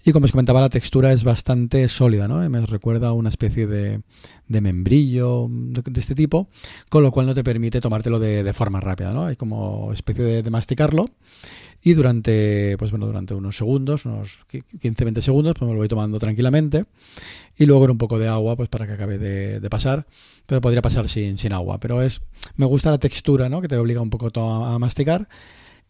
Y 0.04 0.12
como 0.12 0.24
os 0.24 0.32
comentaba, 0.32 0.60
la 0.60 0.68
textura 0.68 1.12
es 1.12 1.24
bastante 1.24 1.88
sólida, 1.88 2.28
¿no? 2.28 2.48
Me 2.48 2.60
recuerda 2.60 3.12
una 3.12 3.30
especie 3.30 3.66
de, 3.66 4.00
de 4.46 4.60
membrillo 4.60 5.48
de, 5.50 6.00
este 6.00 6.14
tipo, 6.14 6.48
con 6.88 7.02
lo 7.02 7.10
cual 7.10 7.26
no 7.26 7.34
te 7.34 7.44
permite 7.44 7.80
tomártelo 7.80 8.18
de, 8.18 8.42
de 8.42 8.52
forma 8.52 8.80
rápida, 8.80 9.12
¿no? 9.12 9.26
Hay 9.26 9.36
como 9.36 9.92
especie 9.92 10.42
de, 10.42 10.48
masticarlo 10.50 11.10
y 11.80 11.92
durante 11.94 12.76
pues 12.78 12.90
bueno 12.90 13.06
durante 13.06 13.34
unos 13.34 13.56
segundos 13.56 14.04
unos 14.04 14.40
15-20 14.50 15.20
segundos 15.20 15.54
pues 15.56 15.66
me 15.68 15.74
lo 15.74 15.78
voy 15.78 15.86
tomando 15.86 16.18
tranquilamente 16.18 16.86
y 17.56 17.66
luego 17.66 17.84
en 17.84 17.92
un 17.92 17.98
poco 17.98 18.18
de 18.18 18.26
agua 18.26 18.56
pues 18.56 18.68
para 18.68 18.86
que 18.86 18.94
acabe 18.94 19.18
de, 19.18 19.70
pasar 19.70 20.06
pero 20.46 20.60
podría 20.60 20.82
pasar 20.82 21.08
sin, 21.08 21.38
sin 21.38 21.52
agua 21.52 21.78
pero 21.78 22.02
es 22.02 22.20
me 22.56 22.66
gusta 22.66 22.90
la 22.90 22.98
textura 22.98 23.48
¿no? 23.48 23.60
que 23.60 23.68
te 23.68 23.76
obliga 23.76 24.00
un 24.00 24.10
poco 24.10 24.32
a 24.40 24.78
masticar 24.80 25.28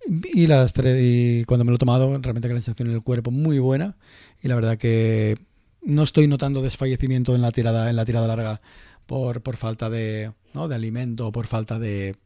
y 0.07 0.47
las 0.47 0.73
tres 0.73 0.99
y 1.03 1.45
cuando 1.45 1.65
me 1.65 1.71
lo 1.71 1.77
he 1.77 1.79
tomado 1.79 2.07
realmente 2.19 2.49
que 2.49 2.55
la 2.55 2.61
sensación 2.61 2.89
en 2.89 2.95
el 2.95 3.03
cuerpo 3.03 3.31
muy 3.31 3.59
buena 3.59 3.97
y 4.43 4.49
la 4.49 4.55
verdad 4.55 4.79
que 4.79 5.39
no 5.83 6.03
estoy 6.03 6.27
notando 6.27 6.63
desfallecimiento 6.63 7.35
en 7.35 7.43
la 7.43 7.53
tirada 7.53 7.91
en 7.91 7.97
la 7.97 8.05
tirada 8.05 8.27
larga 8.27 8.61
por, 9.07 9.43
por 9.43 9.57
falta 9.57 9.91
de, 9.91 10.33
¿no? 10.55 10.69
de 10.69 10.75
alimento 10.75 11.33
por 11.33 11.47
falta 11.47 11.79
de 11.79 12.17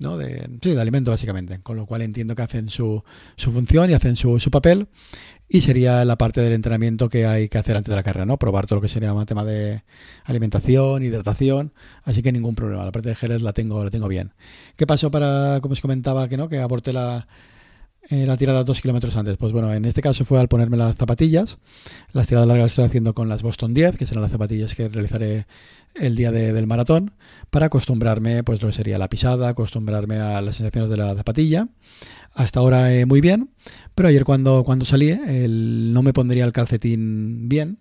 ¿no? 0.00 0.16
De, 0.16 0.48
sí, 0.62 0.74
de 0.74 0.80
alimento 0.80 1.10
básicamente, 1.10 1.60
con 1.62 1.76
lo 1.76 1.86
cual 1.86 2.02
entiendo 2.02 2.34
que 2.34 2.42
hacen 2.42 2.68
su, 2.68 3.02
su 3.36 3.52
función 3.52 3.90
y 3.90 3.94
hacen 3.94 4.16
su, 4.16 4.40
su, 4.40 4.50
papel 4.50 4.88
y 5.48 5.60
sería 5.60 6.04
la 6.04 6.16
parte 6.16 6.40
del 6.40 6.52
entrenamiento 6.52 7.08
que 7.08 7.26
hay 7.26 7.48
que 7.48 7.58
hacer 7.58 7.76
antes 7.76 7.90
de 7.90 7.96
la 7.96 8.02
carrera, 8.02 8.26
¿no? 8.26 8.36
Probar 8.38 8.66
todo 8.66 8.76
lo 8.76 8.82
que 8.82 8.88
sería 8.88 9.12
un 9.12 9.26
tema 9.26 9.44
de 9.44 9.82
alimentación, 10.24 11.02
hidratación, 11.02 11.72
así 12.04 12.22
que 12.22 12.32
ningún 12.32 12.54
problema, 12.54 12.84
la 12.84 12.92
parte 12.92 13.08
de 13.08 13.14
geles 13.14 13.42
la 13.42 13.52
tengo, 13.52 13.82
la 13.82 13.90
tengo 13.90 14.08
bien. 14.08 14.32
¿Qué 14.76 14.86
pasó 14.86 15.10
para, 15.10 15.58
como 15.60 15.72
os 15.72 15.80
comentaba, 15.80 16.28
que 16.28 16.36
no, 16.36 16.48
que 16.48 16.60
aporte 16.60 16.92
la, 16.92 17.26
eh, 18.10 18.26
la 18.26 18.36
tirada 18.36 18.64
dos 18.64 18.80
kilómetros 18.80 19.16
antes? 19.16 19.36
Pues 19.36 19.52
bueno, 19.52 19.72
en 19.72 19.84
este 19.84 20.02
caso 20.02 20.24
fue 20.24 20.40
al 20.40 20.48
ponerme 20.48 20.76
las 20.76 20.96
zapatillas, 20.96 21.58
las 22.12 22.26
tiradas 22.26 22.48
largas 22.48 22.64
las 22.64 22.72
estoy 22.72 22.84
haciendo 22.86 23.14
con 23.14 23.28
las 23.28 23.42
Boston 23.42 23.72
10, 23.72 23.96
que 23.96 24.06
serán 24.06 24.22
las 24.22 24.32
zapatillas 24.32 24.74
que 24.74 24.88
realizaré 24.88 25.46
el 25.94 26.16
día 26.16 26.30
de, 26.30 26.52
del 26.52 26.66
maratón 26.66 27.12
para 27.50 27.66
acostumbrarme, 27.66 28.44
pues 28.44 28.62
lo 28.62 28.68
que 28.68 28.74
sería 28.74 28.98
la 28.98 29.08
pisada, 29.08 29.48
acostumbrarme 29.48 30.18
a 30.18 30.40
las 30.42 30.56
sensaciones 30.56 30.90
de 30.90 30.96
la 30.96 31.14
zapatilla. 31.14 31.68
Hasta 32.34 32.60
ahora 32.60 32.94
eh, 32.94 33.06
muy 33.06 33.20
bien, 33.20 33.50
pero 33.94 34.08
ayer 34.08 34.24
cuando, 34.24 34.64
cuando 34.64 34.84
salí 34.84 35.10
el, 35.10 35.92
no 35.92 36.02
me 36.02 36.12
pondría 36.12 36.44
el 36.44 36.52
calcetín 36.52 37.48
bien. 37.48 37.78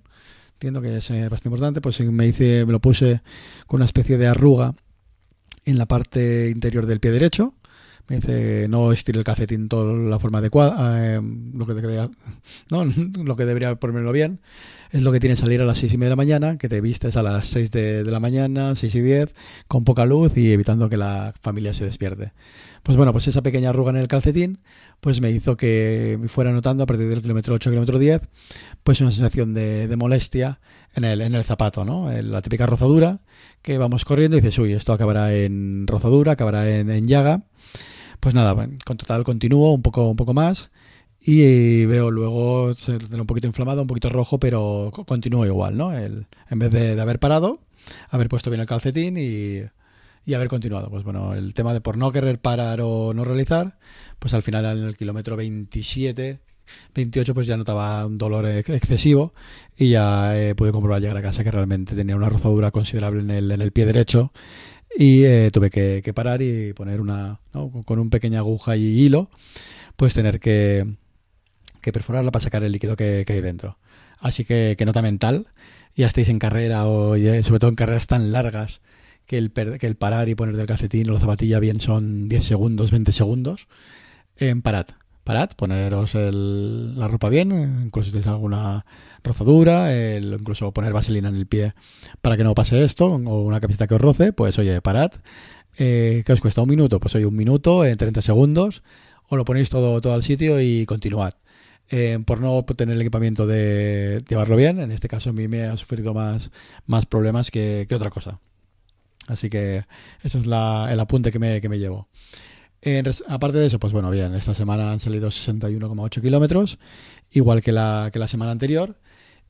Entiendo 0.54 0.82
que 0.82 0.98
es 0.98 1.10
eh, 1.12 1.30
bastante 1.30 1.48
importante, 1.48 1.82
pues 1.82 2.00
me 2.02 2.28
hice, 2.28 2.66
me 2.66 2.72
lo 2.72 2.80
puse 2.80 3.22
con 3.68 3.78
una 3.78 3.86
especie 3.86 4.18
de 4.18 4.28
arruga 4.28 4.76
en 5.66 5.78
la 5.78 5.86
parte 5.86 6.50
interior 6.50 6.86
del 6.86 7.00
pie 7.00 7.12
derecho. 7.12 7.54
Me 8.10 8.18
dice 8.18 8.68
no 8.68 8.92
estire 8.92 9.20
el 9.20 9.24
calcetín 9.24 9.70
toda 9.70 9.94
la 9.94 10.20
forma 10.20 10.39
adecuada, 10.39 11.16
eh, 11.16 11.22
lo 11.54 11.66
que 11.66 11.74
debería, 11.74 12.10
no, 12.72 12.86
lo 13.24 13.36
que 13.36 13.46
debería 13.46 13.75
ponérmelo 13.75 14.12
bien 14.12 14.39
es 14.92 15.04
lo 15.04 15.12
que 15.12 15.20
tiene 15.20 15.36
salir 15.36 15.62
a 15.62 15.66
las 15.66 15.78
6 15.80 15.94
y 15.94 15.98
media 15.98 16.08
de 16.08 16.12
la 16.12 16.16
mañana, 16.16 16.58
que 16.58 16.68
te 16.68 16.82
vistes 16.82 17.16
a 17.16 17.22
las 17.22 17.48
6 17.48 17.72
de, 17.72 18.04
la 18.06 18.20
mañana, 18.20 18.75
6 18.75 18.96
y 18.96 19.01
10, 19.01 19.36
con 19.68 19.84
poca 19.84 20.06
luz 20.06 20.36
y 20.36 20.51
evitando 20.51 20.89
que 20.89 20.98
la 20.98 21.34
familia 21.42 21.74
se 21.74 21.86
despierte. 21.86 22.34
Pues 22.82 22.98
bueno, 22.98 23.12
pues 23.12 23.28
esa 23.28 23.44
pequeña 23.44 23.70
arruga 23.70 23.92
en 23.92 23.98
el 23.98 24.08
calcetín, 24.08 24.60
pues 25.00 25.22
me 25.22 25.30
hizo 25.30 25.58
que 25.58 26.18
me 26.20 26.28
fuera 26.28 26.51
notando 26.51 26.84
a 26.84 26.86
partir 26.88 27.08
del 27.08 27.22
kilómetro 27.22 27.54
8, 27.54 27.70
kilómetro 27.70 28.00
10, 28.00 28.22
pues 28.84 29.00
una 29.01 29.12
sensación 29.12 29.54
de, 29.54 29.94
molestia 29.96 30.60
en 30.96 31.04
el, 31.04 31.22
en 31.22 31.36
el 31.36 31.44
zapato, 31.44 31.86
¿no? 31.86 32.12
La 32.12 32.42
típica 32.42 32.66
rozadura, 32.66 33.20
que 33.62 33.78
vamos 33.78 34.06
corriendo 34.06 34.38
y 34.38 34.42
dices, 34.42 34.58
uy, 34.58 34.74
esto 34.74 34.94
acabará 34.94 35.36
en 35.36 35.86
rozadura, 35.86 36.32
acabará 36.32 36.68
en, 36.68 36.89
en 36.89 37.08
llaga. 37.08 37.44
Pues 38.20 38.36
nada, 38.36 38.54
con 38.86 38.98
total 38.98 39.24
continúo 39.24 39.74
un 39.74 39.82
poco, 39.82 40.10
un 40.10 40.16
poco 40.16 40.34
más 40.34 40.70
y 41.22 41.86
veo 41.86 42.12
luego 42.12 42.68
un 42.68 43.26
poquito 43.28 43.48
inflamado, 43.48 43.82
un 43.82 43.88
poquito 43.88 44.10
rojo, 44.10 44.40
pero 44.40 44.92
continúo 45.06 45.46
igual, 45.46 45.78
¿no? 45.78 45.94
El, 45.94 46.28
en 46.50 46.60
vez 46.60 46.72
de, 46.72 46.96
de, 46.96 47.02
haber 47.02 47.20
parado, 47.20 47.60
haber 48.10 48.30
puesto 48.30 48.50
bien 48.50 48.62
el 48.62 48.68
calcetín 48.68 49.18
y, 49.18 49.62
y, 50.26 50.34
haber 50.34 50.48
continuado. 50.48 50.90
Pues 50.90 51.04
bueno, 51.04 51.34
el 51.34 51.54
tema 51.54 51.74
de 51.74 51.82
por 51.82 51.98
no 51.98 52.12
querer 52.12 52.40
parar 52.40 52.80
o 52.82 53.14
no 53.14 53.26
realizar, 53.26 53.78
pues 54.20 54.34
al 54.34 54.44
final 54.44 54.66
en 54.66 54.86
el 54.86 54.98
kilómetro 54.98 55.36
27, 55.36 56.40
28 56.96 57.34
pues 57.34 57.48
ya 57.48 57.58
notaba 57.58 58.06
un 58.06 58.18
dolor 58.18 58.46
excesivo 58.46 59.34
y 59.78 59.90
ya 59.90 60.40
eh, 60.40 60.56
pude 60.56 60.72
comprobar 60.72 61.02
llegar 61.02 61.18
a 61.18 61.22
casa 61.22 61.44
que 61.44 61.52
realmente 61.52 61.96
tenía 61.96 62.16
una 62.16 62.30
rozadura 62.30 62.72
considerable 62.72 63.22
en 63.22 63.32
el, 63.32 63.52
en 63.52 63.62
el 63.62 63.72
pie 63.72 63.86
derecho 63.86 64.32
y 64.98 65.24
eh, 65.24 65.50
tuve 65.51 65.69
que, 65.69 66.13
parar 66.13 66.41
y 66.41 66.74
poner 66.74 67.01
una, 67.01 67.39
¿no? 67.53 67.72
con 67.86 68.00
un 68.00 68.10
pequeña 68.10 68.39
aguja 68.39 68.75
y 68.75 68.84
hilo, 68.84 69.29
pues 69.96 70.13
tener 70.13 70.39
que 70.39 70.86
que 71.81 71.91
perforarla 71.91 72.31
para 72.31 72.43
sacar 72.43 72.63
el 72.63 72.72
líquido 72.72 72.96
que, 72.96 73.24
que 73.25 73.34
hay 73.34 73.41
dentro. 73.41 73.77
Así 74.19 74.46
que, 74.46 74.75
nota 74.86 75.01
mental, 75.01 75.48
ya 75.96 76.08
estéis 76.08 76.29
en 76.29 76.39
carrera 76.39 76.86
o 76.86 77.15
sobre 77.15 77.60
todo 77.60 77.69
en 77.69 77.75
carreras 77.75 78.08
tan 78.08 78.31
largas 78.31 78.81
que 79.25 79.38
el, 79.38 79.51
que 79.51 79.88
el 79.88 79.96
parar 79.96 80.29
y 80.29 80.36
poner 80.36 80.58
del 80.58 80.67
calcetín 80.67 81.10
o 81.10 81.13
la 81.13 81.19
zapatilla 81.19 81.60
bien 81.60 81.79
son 81.79 82.27
10 82.27 82.43
segundos, 82.43 82.91
20 82.91 83.12
segundos, 83.12 83.67
eh, 84.38 84.55
parad. 84.62 84.88
Parad, 85.24 85.52
poneros 85.56 86.16
el, 86.16 86.98
la 86.98 87.08
ropa 87.08 87.30
bien, 87.30 87.84
incluso 87.86 88.08
si 88.08 88.12
tenéis 88.12 88.28
alguna 88.28 88.86
rozadura, 89.24 89.94
el, 89.94 90.38
incluso 90.40 90.72
poner 90.72 90.94
vaselina 90.94 91.30
en 91.30 91.36
el 91.36 91.46
pie 91.46 91.74
para 92.22 92.36
que 92.38 92.44
no 92.44 92.56
pase 92.56 92.84
esto, 92.84 93.06
o 93.08 93.42
una 93.44 93.60
camiseta 93.60 93.88
que 93.88 93.96
os 93.96 94.02
roce, 94.02 94.34
pues 94.34 94.58
oye, 94.60 94.82
parad. 94.82 95.12
Eh, 95.78 96.24
¿Qué 96.26 96.34
os 96.34 96.42
cuesta? 96.42 96.62
¿Un 96.62 96.70
minuto? 96.70 97.00
Pues 97.00 97.16
oye, 97.16 97.26
un 97.26 97.36
minuto 97.36 97.86
en 97.86 97.96
30 97.96 98.22
segundos, 98.22 98.84
o 99.28 99.38
lo 99.38 99.46
ponéis 99.46 99.70
todo, 99.70 100.02
todo 100.02 100.14
al 100.14 100.24
sitio 100.24 100.60
y 100.60 100.86
continuad 100.86 101.34
eh, 101.90 102.20
por 102.26 102.40
no 102.40 102.64
tener 102.64 102.96
el 102.96 103.02
equipamiento 103.02 103.48
de 103.48 104.24
llevarlo 104.28 104.56
bien. 104.56 104.80
En 104.80 104.92
este 104.92 105.08
caso 105.08 105.32
a 105.32 105.34
mí 105.34 105.48
me 105.48 105.64
ha 105.64 105.78
sufrido 105.78 106.14
más, 106.14 106.52
más 106.86 107.06
problemas 107.06 107.52
que, 107.52 107.86
que 107.90 107.96
otra 107.96 108.10
cosa. 108.10 108.40
Así 109.28 109.50
que 109.50 109.86
ese 110.24 110.40
es 110.40 110.46
la, 110.46 110.90
el 110.92 111.00
apunte 111.00 111.32
que 111.32 111.40
me, 111.40 111.62
que 111.62 111.70
me 111.70 111.80
llevo. 111.80 112.08
Aparte 113.28 113.58
de 113.58 113.68
eso, 113.68 113.80
pues 113.80 113.94
bueno, 113.94 114.10
bien, 114.10 114.34
esta 114.36 114.54
semana 114.54 114.92
han 114.92 115.00
salido 115.00 115.30
61,8 115.30 116.22
kilómetros, 116.22 116.80
igual 117.32 117.62
que 117.62 117.72
la, 117.72 118.10
que 118.12 118.20
la 118.20 118.28
semana 118.28 118.52
anterior, 118.52 118.96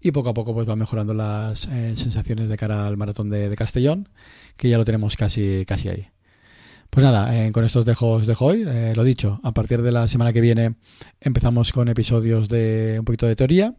y 0.01 0.11
poco 0.11 0.29
a 0.29 0.33
poco 0.33 0.53
pues 0.53 0.65
van 0.65 0.79
mejorando 0.79 1.13
las 1.13 1.67
eh, 1.67 1.93
sensaciones 1.97 2.47
de 2.47 2.57
cara 2.57 2.87
al 2.87 2.97
maratón 2.97 3.29
de, 3.29 3.53
Castellón, 3.55 4.09
que 4.55 4.69
ya 4.69 4.77
lo 4.77 4.85
tenemos 4.85 5.15
casi, 5.15 5.65
casi 5.65 5.89
ahí. 5.89 6.07
Pues 6.89 7.03
nada, 7.03 7.37
eh, 7.37 7.51
con 7.51 7.65
estos 7.65 7.85
dejo, 7.85 8.11
os 8.11 8.25
dejo 8.25 8.45
hoy. 8.45 8.63
Eh, 8.67 8.93
lo 8.95 9.03
dicho, 9.03 9.39
a 9.43 9.51
partir 9.51 9.81
de 9.83 9.91
la 9.91 10.07
semana 10.07 10.33
que 10.33 10.41
viene 10.41 10.75
empezamos 11.21 11.71
con 11.71 11.87
episodios 11.87 12.49
de 12.49 12.95
un 12.99 13.05
poquito 13.05 13.27
de 13.27 13.35
teoría 13.35 13.75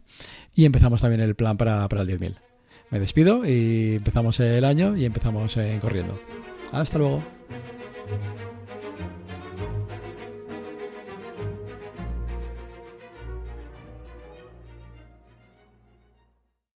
y 0.55 0.65
empezamos 0.65 1.01
también 1.01 1.21
el 1.21 1.35
plan 1.35 1.57
para, 1.57 1.87
para 1.89 2.03
el 2.03 2.07
10.000. 2.07 2.35
Me 2.89 2.99
despido 2.99 3.45
y 3.45 3.95
empezamos 3.95 4.39
el 4.39 4.63
año 4.63 4.95
y 4.95 5.05
empezamos 5.05 5.57
corriendo. 5.81 6.19
Hasta 6.71 6.97
luego. 6.97 7.23